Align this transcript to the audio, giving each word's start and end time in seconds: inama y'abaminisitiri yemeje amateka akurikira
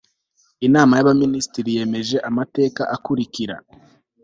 inama 0.67 0.93
y'abaminisitiri 0.95 1.69
yemeje 1.77 2.17
amateka 2.29 2.81
akurikira 2.95 3.55